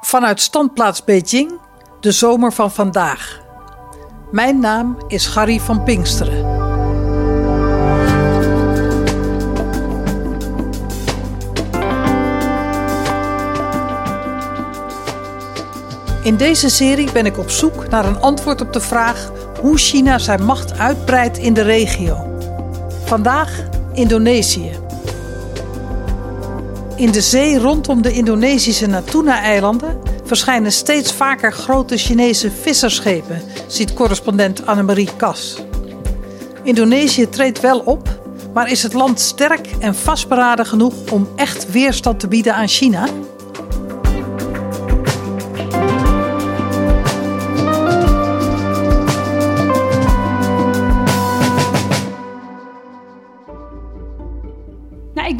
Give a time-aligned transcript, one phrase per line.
[0.00, 1.60] Vanuit standplaats Beijing,
[2.00, 3.40] de zomer van vandaag.
[4.30, 6.58] Mijn naam is Gary van Pinksteren.
[16.22, 19.30] In deze serie ben ik op zoek naar een antwoord op de vraag
[19.60, 22.38] hoe China zijn macht uitbreidt in de regio.
[23.04, 24.89] Vandaag Indonesië.
[27.00, 34.66] In de zee rondom de Indonesische Natuna-eilanden verschijnen steeds vaker grote Chinese visserschepen, ziet correspondent
[34.66, 35.58] Annemarie Kas.
[36.62, 38.20] Indonesië treedt wel op,
[38.54, 43.06] maar is het land sterk en vastberaden genoeg om echt weerstand te bieden aan China?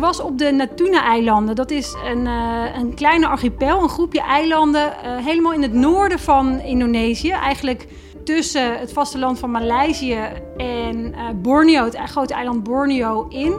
[0.01, 1.55] Was op de Natuna-eilanden.
[1.55, 6.19] Dat is een, uh, een kleine archipel, een groepje eilanden, uh, helemaal in het noorden
[6.19, 7.31] van Indonesië.
[7.31, 7.87] Eigenlijk
[8.25, 10.19] tussen het vasteland van Maleisië
[10.57, 13.55] en uh, Borneo, het grote eiland Borneo, in.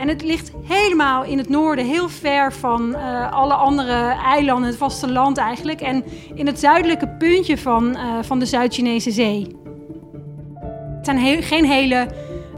[0.00, 2.94] En het ligt helemaal in het noorden, heel ver van
[3.30, 5.80] alle andere eilanden, het vasteland eigenlijk.
[5.80, 9.56] En in het zuidelijke puntje van, van de Zuid-Chinese Zee.
[10.96, 12.06] Het zijn geen hele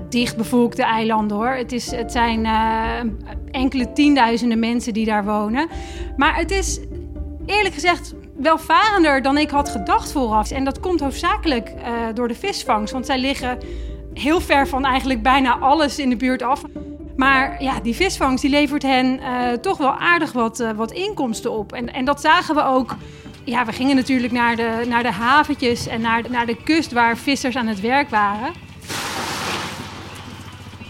[0.09, 1.48] dichtbevolkte eilanden hoor.
[1.51, 3.11] Het, is, het zijn uh,
[3.51, 5.69] enkele tienduizenden mensen die daar wonen.
[6.17, 6.81] Maar het is
[7.47, 10.50] eerlijk gezegd welvarender dan ik had gedacht vooraf.
[10.50, 11.84] En dat komt hoofdzakelijk uh,
[12.15, 12.93] door de visvangst.
[12.93, 13.59] Want zij liggen
[14.15, 16.62] heel ver van eigenlijk bijna alles in de buurt af.
[17.16, 21.72] Maar ja, die visvangst die levert hen uh, toch wel aardig wat, wat inkomsten op.
[21.72, 22.97] En, en dat zagen we ook
[23.49, 27.16] ja, we gingen natuurlijk naar de, naar de haventjes en naar, naar de kust waar
[27.16, 28.53] vissers aan het werk waren.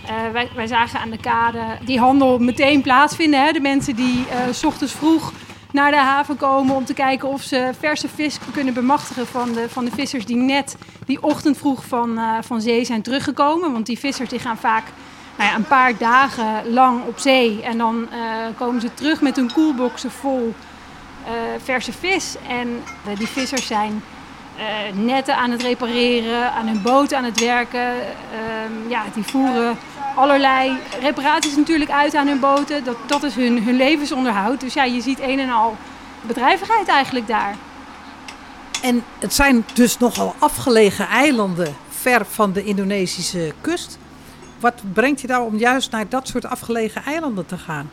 [0.08, 3.44] Uh, wij, wij, zagen aan de kade die handel meteen plaatsvinden.
[3.44, 3.52] Hè?
[3.52, 5.32] De mensen die uh, s ochtends vroeg
[5.72, 9.68] naar de haven komen om te kijken of ze verse vis kunnen bemachtigen van de,
[9.68, 10.76] van de vissers die net
[11.06, 13.72] die ochtend vroeg van, uh, van zee zijn teruggekomen.
[13.72, 14.84] Want die vissers die gaan vaak
[15.36, 18.08] nou ja, een paar dagen lang op zee en dan
[18.56, 20.54] komen ze terug met hun koelboxen vol
[21.62, 22.36] verse vis.
[22.48, 22.82] En
[23.18, 24.02] die vissers zijn
[24.92, 27.90] netten aan het repareren, aan hun boot aan het werken.
[27.90, 29.78] Uh, ja, die voeren
[30.18, 32.84] allerlei reparaties natuurlijk uit aan hun boten.
[32.84, 34.60] Dat, dat is hun, hun levensonderhoud.
[34.60, 35.76] Dus ja, je ziet een en al
[36.20, 37.56] bedrijvigheid eigenlijk daar.
[38.82, 43.98] En het zijn dus nogal afgelegen eilanden ver van de Indonesische kust.
[44.60, 47.90] Wat brengt je nou om juist naar dat soort afgelegen eilanden te gaan?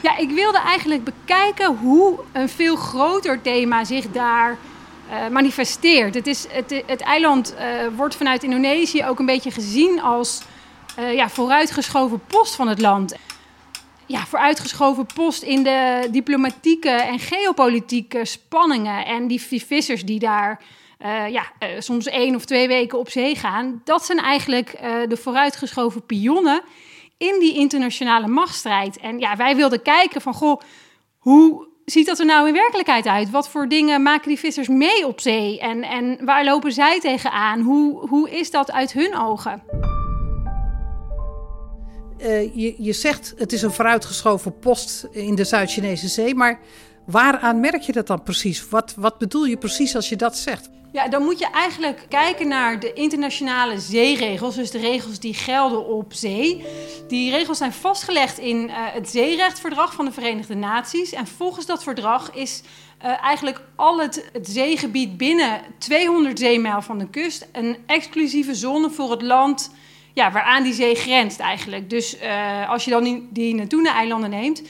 [0.00, 4.56] Ja, ik wilde eigenlijk bekijken hoe een veel groter thema zich daar
[5.10, 6.14] uh, manifesteert.
[6.14, 7.62] Het, is, het, het eiland uh,
[7.96, 10.42] wordt vanuit Indonesië ook een beetje gezien als
[10.98, 13.14] uh, ja, vooruitgeschoven post van het land.
[14.06, 19.06] Ja, vooruitgeschoven post in de diplomatieke en geopolitieke spanningen.
[19.06, 20.62] En die vissers die daar
[21.30, 21.42] ja,
[21.78, 26.62] soms één of twee weken op zee gaan, dat zijn eigenlijk de vooruitgeschoven pionnen
[27.18, 28.98] in die internationale machtsstrijd.
[28.98, 30.60] En ja, wij wilden kijken van, goh,
[31.18, 33.30] hoe ziet dat er nou in werkelijkheid uit?
[33.30, 35.60] Wat voor dingen maken die vissers mee op zee?
[35.60, 37.60] En, en waar lopen zij tegenaan?
[37.60, 39.62] Hoe, hoe is dat uit hun ogen?
[42.20, 46.60] Uh, je, zegt het is een vooruitgeschoven post in de Zuid-Chinese Zee, maar
[47.06, 48.68] waaraan merk je dat dan precies?
[48.68, 50.70] Wat, wat bedoel je precies als je dat zegt?
[50.92, 55.86] Ja, dan moet je eigenlijk kijken naar de internationale zeeregels, dus de regels die gelden
[55.86, 56.64] op zee.
[57.08, 61.12] Die regels zijn vastgelegd in uh, het Zeerechtverdrag van de Verenigde Naties.
[61.12, 62.62] En volgens dat verdrag is
[63.04, 68.90] uh, eigenlijk al het, het, zeegebied binnen 200 zeemijl van de kust een exclusieve zone
[68.90, 69.70] voor het land
[70.18, 71.90] ja, waaraan die zee grenst eigenlijk.
[71.90, 74.62] Dus uh, als je dan die, die Natuna-eilanden neemt,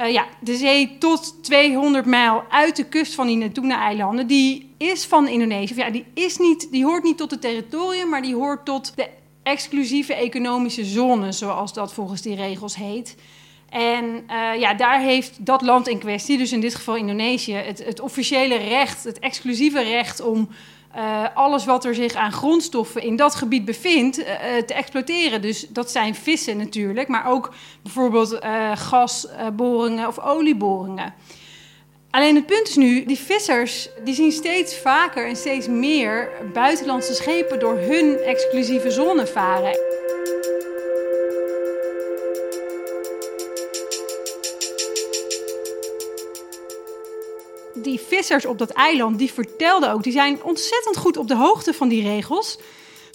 [0.00, 5.04] uh, ja, de zee tot 200 mijl uit de kust van die Natuna-eilanden, die is
[5.04, 5.74] van Indonesië.
[5.74, 9.08] Ja, die, is niet, die hoort niet tot het territorium, maar die hoort tot de
[9.42, 13.16] exclusieve economische zone, zoals dat volgens die regels heet.
[13.68, 17.84] En uh, ja, daar heeft dat land in kwestie, dus in dit geval Indonesië, het,
[17.84, 20.48] het officiële recht, het exclusieve recht om
[20.96, 24.26] uh, alles wat er zich aan grondstoffen in dat gebied bevindt uh,
[24.66, 25.42] te exploiteren.
[25.42, 28.38] Dus dat zijn vissen natuurlijk, maar ook bijvoorbeeld
[28.74, 31.14] gasboringen of olieboringen.
[32.10, 37.14] Alleen het punt is nu, die vissers die zien steeds vaker en steeds meer buitenlandse
[37.14, 39.78] schepen door hun exclusieve zone varen.
[47.82, 51.74] Die vissers op dat eiland, die vertelden ook, die zijn ontzettend goed op de hoogte
[51.74, 52.58] van die regels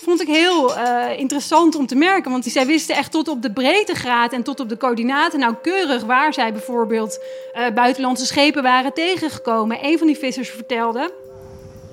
[0.06, 2.32] vond ik heel uh, interessant om te merken.
[2.32, 6.34] Want zij wisten echt tot op de breedtegraad en tot op de coördinaten nauwkeurig waar
[6.34, 7.20] zij bijvoorbeeld
[7.56, 9.78] uh, buitenlandse schepen waren tegengekomen.
[9.82, 11.14] Een van die vissers vertelde.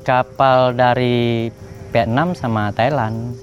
[0.02, 1.52] Kapal dari
[1.90, 3.40] Vietnam sama Thailand.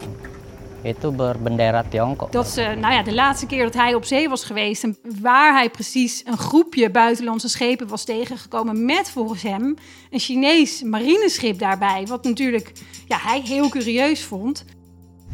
[0.84, 2.32] Itu berbendera Tiongkok.
[2.32, 5.54] Dat ze, nou ja, de laatste keer dat hij op zee was geweest en waar
[5.54, 9.76] hij precies een groepje buitenlandse schepen was tegengekomen met volgens hem
[10.10, 12.06] een Chinees marineschip daarbij.
[12.08, 12.72] Wat natuurlijk
[13.08, 14.66] ja, hij heel curieus vond.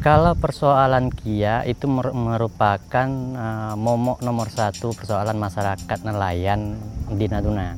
[0.02, 6.76] Kalau persoalan Kia itu merupakan uh, momok nomor satu persoalan masyarakat nelayan
[7.16, 7.76] di Natuna.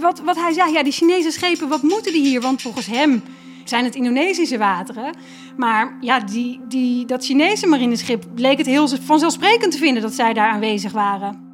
[0.00, 2.40] Wat, wat hij zei, ja, die Chinese schepen, wat moeten die hier?
[2.40, 3.22] Want volgens hem
[3.64, 5.16] zijn het Indonesische wateren.
[5.56, 10.32] Maar ja, die, die, dat Chinese marineschip bleek het heel vanzelfsprekend te vinden dat zij
[10.32, 11.48] daar aanwezig waren.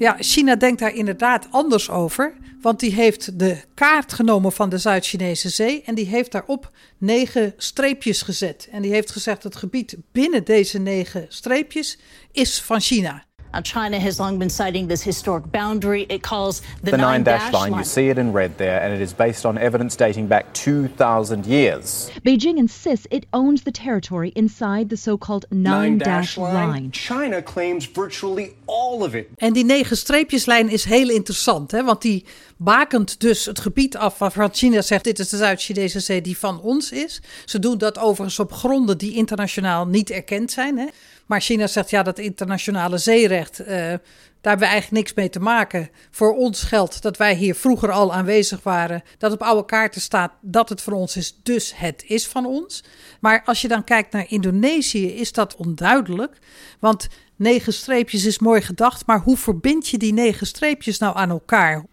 [0.00, 2.34] Ja, China denkt daar inderdaad anders over.
[2.60, 5.82] Want die heeft de kaart genomen van de Zuid-Chinese Zee.
[5.82, 8.68] En die heeft daarop negen streepjes gezet.
[8.70, 11.98] En die heeft gezegd: het gebied binnen deze negen streepjes
[12.32, 13.24] is van China.
[13.52, 17.52] Uh, China has long been citing this historic boundary it calls the, the nine, dash,
[17.52, 17.72] line.
[17.72, 17.80] line.
[17.80, 21.46] You see it in red there, and it is based on evidence dating back 2,000
[21.46, 22.10] years.
[22.24, 26.70] Beijing insists it owns the territory inside the so-called nine, dash, dash line.
[26.70, 26.90] line.
[26.92, 29.28] China claims virtually all of it.
[29.36, 31.84] En die negen streepjeslijn is heel interessant, hè?
[31.84, 32.24] want die
[32.56, 36.60] bakent dus het gebied af waarvan China zegt: dit is de Zuid-Chinese zee die van
[36.60, 37.20] ons is.
[37.44, 40.78] Ze doen dat overigens op gronden die internationaal niet erkend zijn.
[40.78, 40.86] Hè?
[41.30, 43.98] Maar China zegt ja, dat internationale zeerecht, uh, daar
[44.40, 45.90] hebben we eigenlijk niks mee te maken.
[46.10, 50.32] Voor ons geldt dat wij hier vroeger al aanwezig waren, dat op oude kaarten staat
[50.40, 52.84] dat het van ons is, dus het is van ons.
[53.20, 56.38] Maar als je dan kijkt naar Indonesië, is dat onduidelijk.
[56.80, 61.30] Want negen streepjes is mooi gedacht, maar hoe verbind je die negen streepjes nou aan
[61.30, 61.84] elkaar?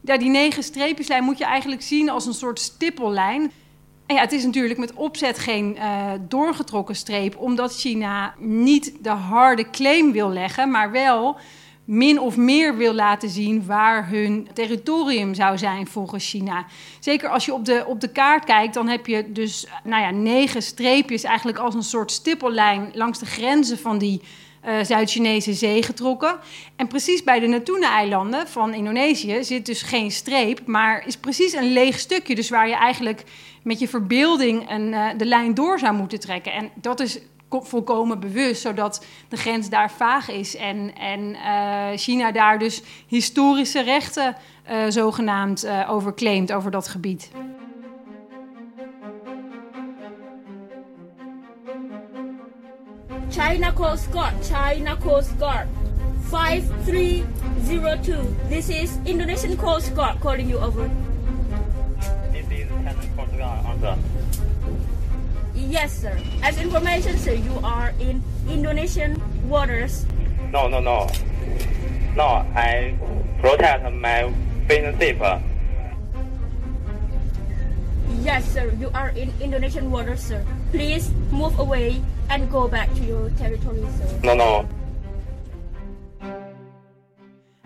[0.00, 3.52] Ja, die negen streepjeslijn moet je eigenlijk zien als een soort stippellijn.
[4.06, 9.70] Ja, het is natuurlijk met opzet geen uh, doorgetrokken streep, omdat China niet de harde
[9.70, 11.36] claim wil leggen, maar wel
[11.84, 16.66] min of meer wil laten zien waar hun territorium zou zijn volgens China.
[17.00, 20.10] Zeker als je op de, op de kaart kijkt, dan heb je dus nou ja,
[20.10, 24.20] negen streepjes eigenlijk als een soort stippellijn langs de grenzen van die
[24.66, 26.38] uh, Zuid-Chinese zee getrokken.
[26.76, 31.72] En precies bij de Natuna-eilanden van Indonesië zit dus geen streep, maar is precies een
[31.72, 32.34] leeg stukje.
[32.34, 33.24] Dus waar je eigenlijk
[33.62, 36.52] met je verbeelding een, uh, de lijn door zou moeten trekken.
[36.52, 37.18] En dat is
[37.48, 43.82] volkomen bewust, zodat de grens daar vaag is en, en uh, China daar dus historische
[43.82, 44.36] rechten
[44.88, 47.30] zogenaamd over claimt over dat gebied.
[53.44, 55.68] China Coast Guard, China Coast Guard,
[56.32, 58.36] 5302.
[58.48, 60.88] This is Indonesian Coast Guard calling you over.
[62.32, 63.98] This is China Coast Guard, answer.
[65.54, 66.18] Yes, sir.
[66.42, 70.06] As information, sir, you are in Indonesian waters.
[70.48, 71.06] No, no, no.
[72.16, 72.96] No, I
[73.44, 74.32] protect my
[74.66, 75.20] fishing ship.
[78.24, 78.72] Yes, sir.
[78.80, 80.42] You are in Indonesian waters, sir.
[80.72, 83.80] Please move away and go back to your territory.
[84.22, 84.64] No, no.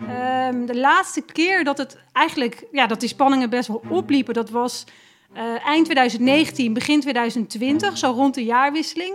[0.01, 4.49] Um, de laatste keer dat het eigenlijk, ja, dat die spanningen best wel opliepen, dat
[4.49, 4.85] was
[5.33, 9.13] uh, eind 2019, begin 2020, zo rond de jaarwisseling.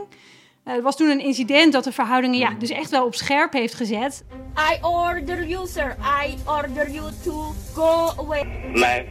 [0.65, 3.53] Uh, er was toen een incident dat de verhoudingen ja, dus echt wel op scherp
[3.53, 4.25] heeft gezet.
[4.73, 5.97] I order you, sir.
[6.25, 8.45] I order you to go away.
[8.73, 9.09] My,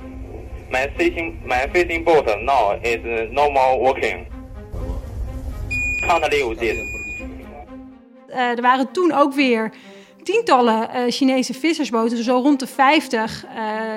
[0.70, 4.33] my fishing, my fishing boat now is no more working.
[8.30, 9.72] Uh, er waren toen ook weer
[10.24, 13.52] tientallen uh, Chinese vissersboten, zo rond de 50 uh,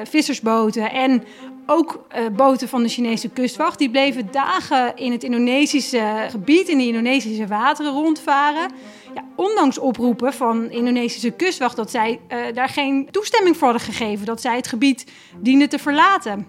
[0.05, 1.25] vissersboten en
[1.67, 3.79] ook uh, boten van de Chinese kustwacht.
[3.79, 8.71] Die bleven dagen in het Indonesische gebied, in de Indonesische wateren rondvaren.
[9.15, 12.21] Ja, ondanks oproepen van de Indonesische kustwacht dat zij
[12.55, 15.07] daar geen toestemming voor hadden gegeven, dat zij het gebied
[15.41, 16.47] dienden te verlaten.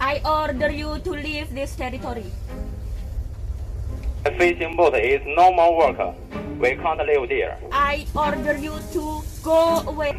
[0.00, 2.24] I order you to leave this territory.
[4.22, 6.14] The fishing boat is no more work.
[6.58, 7.56] We can't live there.
[7.72, 10.14] I order you to go away.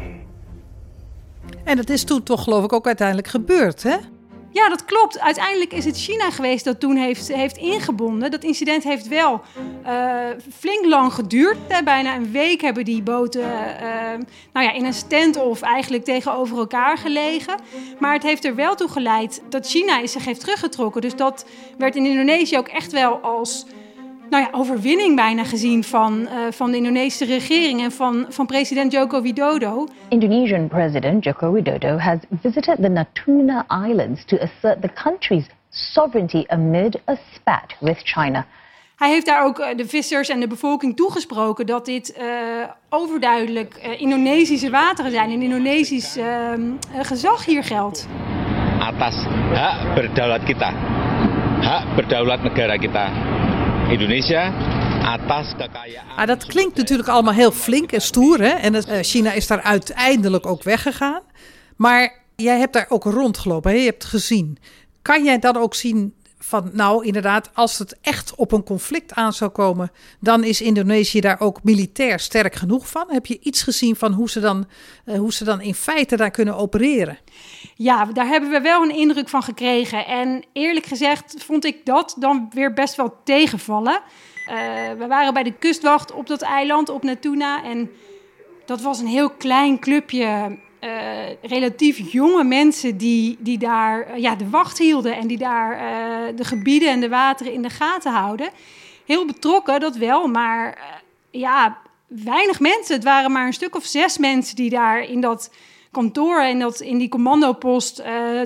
[1.64, 3.96] En dat is toen toch geloof ik ook uiteindelijk gebeurd, hè?
[4.50, 5.20] Ja, dat klopt.
[5.20, 8.30] Uiteindelijk is het China geweest dat toen heeft, heeft ingebonden.
[8.30, 9.40] Dat incident heeft wel
[9.86, 10.24] uh,
[10.58, 11.58] flink lang geduurd.
[11.84, 13.48] Bijna een week hebben die boten uh,
[14.52, 17.54] nou ja, in een stand-off eigenlijk tegenover elkaar gelegen.
[17.98, 21.00] Maar het heeft er wel toe geleid dat China zich heeft teruggetrokken.
[21.00, 21.46] Dus dat
[21.78, 23.66] werd in Indonesië ook echt wel als
[24.32, 28.92] nou ja, overwinning bijna gezien van, uh, van de Indonesische regering en van, van president
[28.92, 29.86] Joko Widodo.
[30.08, 37.00] Indonesian President Joko Widodo has visited the Natuna Islands to assert the country's sovereignty amid
[37.08, 38.46] a spat with China.
[38.96, 42.24] Hij heeft daar ook eh, de vissers en de bevolking toegesproken dat dit uh,
[42.88, 46.60] overduidelijk uh, Indonesische wateren zijn en Indonesisch ehm,
[47.02, 48.08] gezag hier geldt.
[48.78, 49.24] Atas
[49.54, 50.72] hak berdaulat kita,
[51.60, 53.10] hak berdaulat negara kita.
[53.92, 54.52] Indonesia
[55.04, 56.16] atas kekayaan.
[56.16, 58.40] Ah, dat klinkt natuurlijk allemaal heel flink en stoer.
[58.40, 58.48] Hè?
[58.48, 61.22] En uh, China is daar uiteindelijk ook weggegaan.
[61.76, 63.76] Maar jij hebt daar ook rondgelopen, hè?
[63.76, 64.58] je hebt gezien.
[65.02, 69.32] Kan jij dan ook zien van, nou inderdaad, als het echt op een conflict aan
[69.32, 73.04] zou komen, dan is Indonesië daar ook militair sterk genoeg van.
[73.08, 74.66] Heb je iets gezien van hoe ze dan,
[75.06, 77.18] uh, hoe ze dan in feite daar kunnen opereren?
[77.82, 80.06] Ja, daar hebben we wel een indruk van gekregen.
[80.06, 84.00] En eerlijk gezegd vond ik dat dan weer best wel tegenvallen.
[84.46, 84.54] Uh,
[84.98, 87.64] we waren bij de kustwacht op dat eiland, op Natuna.
[87.64, 87.90] En
[88.66, 90.90] dat was een heel klein clubje uh,
[91.42, 95.76] relatief jonge mensen die, die daar uh, ja, de wacht hielden en die daar
[96.36, 98.50] de gebieden en de wateren in de gaten houden.
[99.06, 100.78] Heel betrokken, dat wel, maar
[101.30, 102.94] ja, weinig mensen.
[102.94, 105.50] Het waren maar een stuk of zes mensen die daar in dat
[105.92, 107.96] kantoor en dat, in die commandopost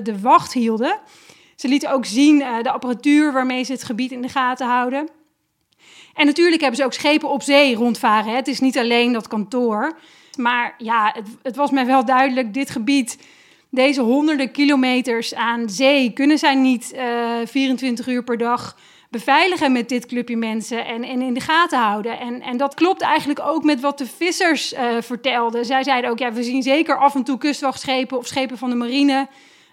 [0.03, 0.99] de wacht hielden.
[1.55, 5.09] Ze lieten ook zien de apparatuur waarmee ze het gebied in de gaten houden.
[6.17, 8.29] En natuurlijk hebben ze ook schepen op zee rondvaren.
[8.29, 8.35] Hè.
[8.35, 9.97] Het is niet alleen dat kantoor.
[10.37, 13.17] Maar ja, het, het, was mij wel duidelijk, dit gebied,
[13.69, 17.01] deze honderden kilometers aan zee, kunnen zij niet uh,
[17.45, 18.77] 24 uur per dag
[19.09, 22.19] beveiligen met dit clubje mensen en, en in de gaten houden.
[22.19, 25.65] En, en dat klopt eigenlijk ook met wat de vissers uh, vertelden.
[25.65, 28.75] Zij zeiden ook, ja, we zien zeker af en toe kustwachtschepen of schepen van de
[28.75, 29.27] marine.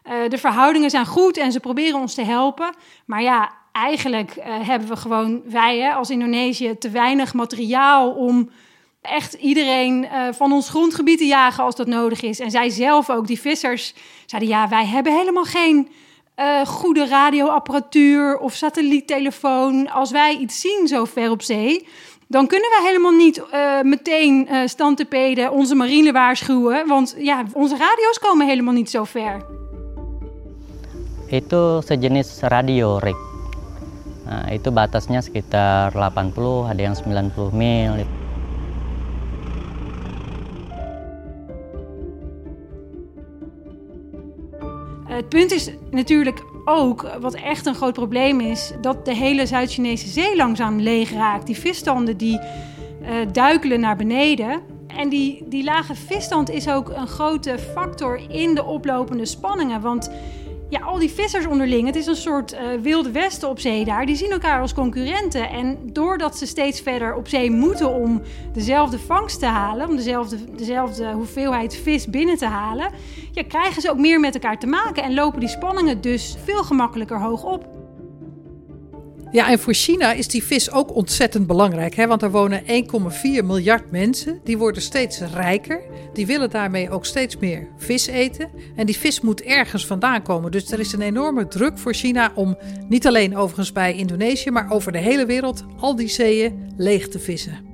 [0.06, 2.74] Uh, de verhoudingen zijn goed en ze proberen ons te helpen.
[3.04, 8.50] Maar ja, eigenlijk uh, hebben we gewoon, wij hè, als Indonesië, te weinig materiaal om
[9.02, 12.40] echt iedereen van ons grondgebied te jagen als dat nodig is.
[12.40, 13.94] En zij zelf ook, die vissers,
[14.26, 15.88] zeiden ja, wij hebben helemaal geen
[16.36, 19.90] uh, goede radioapparatuur of satelliettelefoon.
[19.90, 21.88] Als wij iets zien zo ver op zee,
[22.28, 26.86] dan kunnen we helemaal niet uh, meteen uh, standtepeden onze marine waarschuwen.
[26.86, 29.46] Want ja, onze radio's komen helemaal niet zo ver.
[31.26, 33.16] Itu sejenis radio rig.
[34.24, 37.92] Nah, itu batasnya sekitar 80, ada yang 90 mil.
[45.14, 50.08] Het punt is natuurlijk ook, wat echt een groot probleem is, dat de hele Zuid-Chinese
[50.08, 51.46] zee langzaam leeg raakt.
[51.46, 54.60] Die visstanden die uh, duikelen naar beneden.
[54.86, 59.80] En die, die lage visstand is ook een grote factor in de oplopende spanningen.
[59.80, 60.10] Want
[60.68, 64.06] ja, al die vissers onderling, het is een soort uh, wilde westen op zee daar.
[64.06, 65.50] Die zien elkaar als concurrenten.
[65.50, 70.54] En doordat ze steeds verder op zee moeten om dezelfde vangst te halen, om dezelfde,
[70.56, 72.90] dezelfde hoeveelheid vis binnen te halen,
[73.32, 76.64] ja, krijgen ze ook meer met elkaar te maken en lopen die spanningen dus veel
[76.64, 77.73] gemakkelijker hoog op.
[79.34, 81.94] Ja, en voor China is die vis ook ontzettend belangrijk.
[81.94, 82.06] Hè?
[82.06, 82.66] Want er wonen 1,4
[83.44, 84.40] miljard mensen.
[84.44, 85.80] Die worden steeds rijker.
[86.12, 88.50] Die willen daarmee ook steeds meer vis eten.
[88.76, 90.50] En die vis moet ergens vandaan komen.
[90.50, 94.70] Dus er is een enorme druk voor China om niet alleen overigens bij Indonesië, maar
[94.70, 97.73] over de hele wereld al die zeeën leeg te vissen.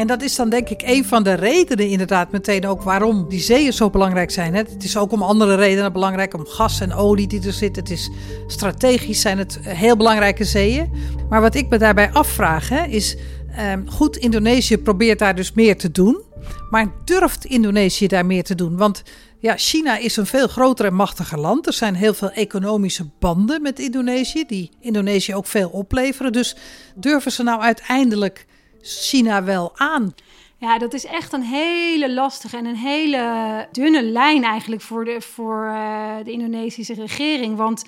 [0.00, 3.40] En dat is dan denk ik een van de redenen inderdaad meteen ook waarom die
[3.40, 4.54] zeeën zo belangrijk zijn.
[4.54, 7.82] Het is ook om andere redenen belangrijk, om gas en olie die er zitten.
[7.82, 8.10] Het is
[8.46, 10.92] strategisch zijn het heel belangrijke zeeën.
[11.28, 13.16] Maar wat ik me daarbij afvraag hè, is,
[13.56, 16.22] ehm, goed, Indonesië probeert daar dus meer te doen.
[16.70, 18.76] Maar durft Indonesië daar meer te doen?
[18.76, 19.02] Want
[19.38, 21.66] ja, China is een veel groter en machtiger land.
[21.66, 26.32] Er zijn heel veel economische banden met Indonesië, die Indonesië ook veel opleveren.
[26.32, 26.56] Dus
[26.94, 28.46] durven ze nou uiteindelijk
[28.82, 30.14] China wel aan?
[30.56, 35.20] Ja, dat is echt een hele lastige en een hele dunne lijn eigenlijk voor de,
[35.20, 37.56] voor, uh, de Indonesische regering.
[37.56, 37.84] Want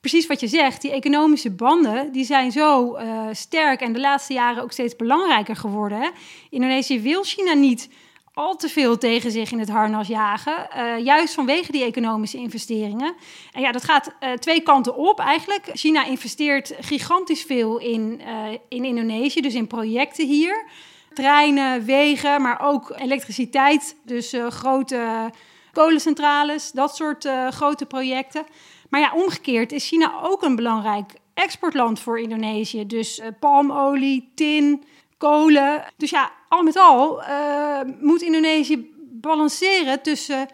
[0.00, 4.32] precies wat je zegt, die economische banden die zijn zo uh, sterk en de laatste
[4.32, 6.00] jaren ook steeds belangrijker geworden.
[6.00, 6.08] Hè?
[6.50, 7.88] Indonesië wil China niet
[8.34, 10.68] al te veel tegen zich in het harnas jagen.
[10.76, 13.14] Uh, juist vanwege die economische investeringen.
[13.52, 15.70] En ja, dat gaat uh, twee kanten op eigenlijk.
[15.72, 20.64] China investeert gigantisch veel in, uh, in Indonesië, dus in projecten hier.
[21.12, 23.96] Treinen, wegen, maar ook elektriciteit.
[24.04, 25.30] Dus grote
[25.72, 28.46] kolencentrales, dat soort grote projecten.
[28.88, 32.86] Maar ja, omgekeerd is China ook een belangrijk exportland voor Indonesië.
[32.86, 34.84] Dus palmolie, tin,
[35.28, 35.84] kolen.
[35.96, 40.48] Dus ja, al met al uh, moet Indonesië balanceren tussen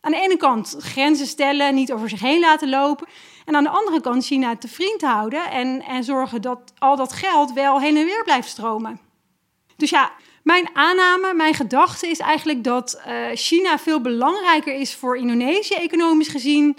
[0.00, 3.06] aan de ene kant grenzen stellen, niet over zich heen laten lopen.
[3.44, 7.12] En aan de andere kant China te vriend houden en, en zorgen dat al dat
[7.12, 9.00] geld wel heen en weer blijft stromen.
[9.76, 15.16] Dus ja, mijn aanname, mijn gedachte is eigenlijk dat uh, China veel belangrijker is voor
[15.16, 16.76] Indonesië economisch gezien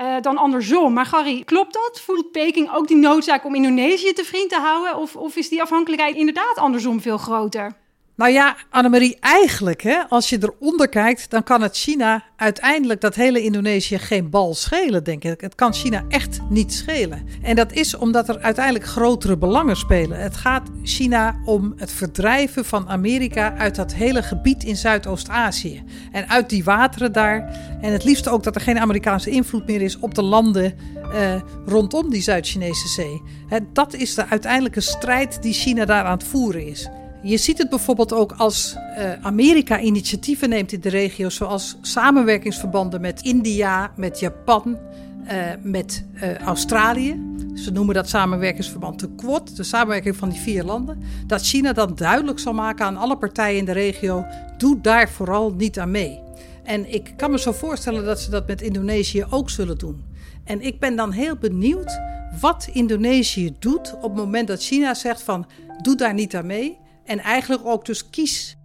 [0.00, 0.92] uh, dan andersom.
[0.92, 2.00] Maar Gary, klopt dat?
[2.00, 4.96] Voelt Peking ook die noodzaak om Indonesië te vriend te houden?
[4.96, 7.76] Of, of is die afhankelijkheid inderdaad andersom veel groter?
[8.18, 13.14] Nou ja, Annemarie, eigenlijk, hè, als je eronder kijkt, dan kan het China uiteindelijk dat
[13.14, 15.40] hele Indonesië geen bal schelen, denk ik.
[15.40, 17.26] Het kan China echt niet schelen.
[17.42, 20.20] En dat is omdat er uiteindelijk grotere belangen spelen.
[20.20, 25.82] Het gaat China om het verdrijven van Amerika uit dat hele gebied in Zuidoost-Azië.
[26.12, 27.58] En uit die wateren daar.
[27.80, 30.74] En het liefst ook dat er geen Amerikaanse invloed meer is op de landen
[31.14, 33.22] uh, rondom die Zuid-Chinese zee.
[33.48, 36.88] Hè, dat is de uiteindelijke strijd die China daar aan het voeren is.
[37.22, 43.00] Je ziet het bijvoorbeeld ook als uh, Amerika initiatieven neemt in de regio, zoals samenwerkingsverbanden
[43.00, 44.78] met India, met Japan,
[45.24, 45.32] uh,
[45.62, 47.22] met uh, Australië.
[47.54, 51.02] Ze noemen dat samenwerkingsverband de Quad, de samenwerking van die vier landen.
[51.26, 54.24] Dat China dan duidelijk zal maken aan alle partijen in de regio:
[54.58, 56.20] doe daar vooral niet aan mee.
[56.64, 60.04] En ik kan me zo voorstellen dat ze dat met Indonesië ook zullen doen.
[60.44, 62.00] En ik ben dan heel benieuwd
[62.40, 65.46] wat Indonesië doet op het moment dat China zegt van
[65.82, 66.78] doe daar niet aan mee.
[67.08, 68.56] En eigenlijk ook dus kies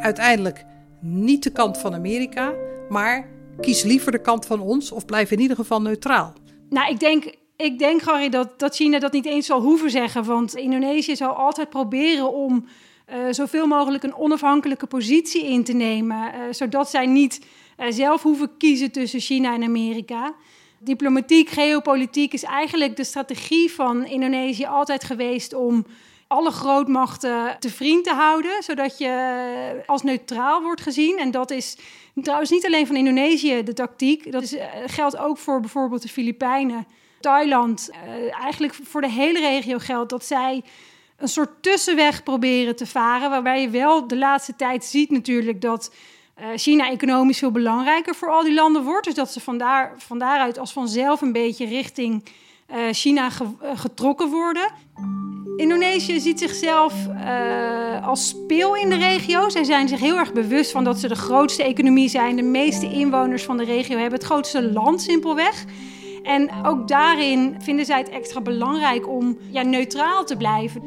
[0.00, 0.64] uiteindelijk
[1.00, 2.54] niet de kant van Amerika,
[2.88, 3.28] maar
[3.60, 6.32] kies liever de kant van ons of blijf in ieder geval neutraal.
[6.68, 10.24] Nou, ik denk, ik denk Harry, dat, dat China dat niet eens zal hoeven zeggen.
[10.24, 12.66] Want Indonesië zal altijd proberen om
[13.08, 16.34] uh, zoveel mogelijk een onafhankelijke positie in te nemen.
[16.34, 17.46] Uh, zodat zij niet
[17.78, 20.34] uh, zelf hoeven kiezen tussen China en Amerika.
[20.78, 25.86] Diplomatiek, geopolitiek is eigenlijk de strategie van Indonesië altijd geweest om
[26.28, 31.18] alle grootmachten te vriend te houden, zodat je als neutraal wordt gezien.
[31.18, 31.76] En dat is
[32.22, 36.86] trouwens niet alleen van Indonesië de tactiek, dat uh, geldt ook voor bijvoorbeeld de Filipijnen,
[37.20, 37.90] Thailand.
[37.90, 40.62] Uh, eigenlijk voor de hele regio geldt dat zij
[41.16, 45.94] een soort tussenweg proberen te varen, waarbij je wel de laatste tijd ziet natuurlijk dat
[46.56, 49.04] China economisch veel belangrijker voor al die landen wordt.
[49.04, 52.24] Dus dat ze vandaar, van daaruit als vanzelf een beetje richting
[52.90, 54.72] China ge getrokken worden.
[55.56, 59.48] Indonesië ziet zichzelf uh, als speel in de regio.
[59.48, 62.90] Zij zijn zich heel erg bewust van dat ze de grootste economie zijn, de meeste
[62.90, 65.64] inwoners van de regio hebben, het grootste land simpelweg.
[66.22, 70.82] En ook daarin vinden zij het extra belangrijk om ja, neutraal te blijven.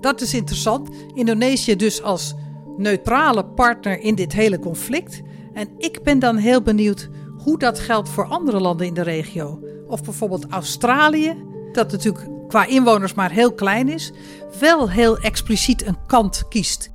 [0.00, 0.90] Dat is interessant.
[1.14, 2.34] Indonesië dus als
[2.76, 5.22] neutrale partner in dit hele conflict.
[5.52, 7.08] En ik ben dan heel benieuwd
[7.44, 9.60] hoe dat geldt voor andere landen in de regio.
[9.86, 14.12] Of bijvoorbeeld Australië, dat natuurlijk qua inwoners maar heel klein is,
[14.58, 16.90] wel heel expliciet een kant kiest.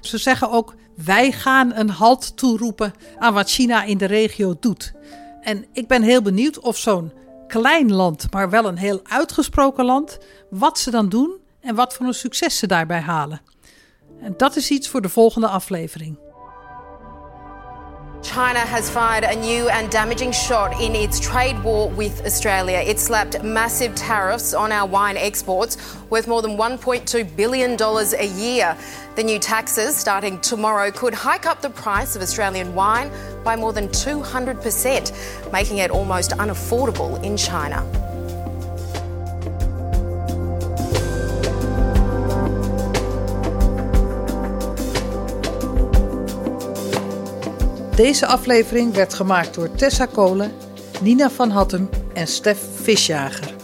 [0.00, 4.92] Ze zeggen ook: wij gaan een halt toeroepen aan wat China in de regio doet.
[5.40, 7.12] En ik ben heel benieuwd of zo'n
[7.46, 10.18] klein land, maar wel een heel uitgesproken land,
[10.50, 13.40] wat ze dan doen en wat voor een succes ze daarbij halen.
[14.20, 16.18] En dat is iets voor de volgende aflevering.
[18.22, 22.78] China has fired a new and damaging shot in its trade war with Australia.
[22.78, 25.76] It slapped massive tariffs on our wine exports
[26.10, 28.76] worth more than $1.2 billion a year.
[29.14, 33.10] The new taxes starting tomorrow could hike up the price of Australian wine
[33.44, 38.07] by more than 200%, making it almost unaffordable in China.
[47.98, 50.52] Deze aflevering werd gemaakt door Tessa Kolen,
[51.00, 53.57] Nina van Hattem en Stef Visjager.